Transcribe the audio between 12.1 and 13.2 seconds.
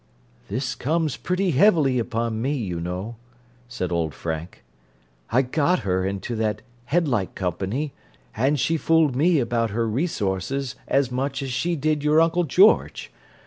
Uncle George.